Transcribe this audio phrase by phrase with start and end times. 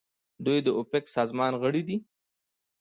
[0.45, 1.97] دوی د اوپک سازمان غړي دي.